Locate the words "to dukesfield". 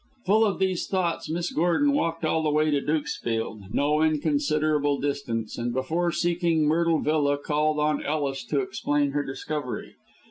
2.71-3.71